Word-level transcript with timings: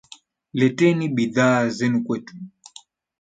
Leteni 0.59 1.05
bidhaa 1.15 1.59
zenu 1.77 1.97
kwetu. 2.05 2.33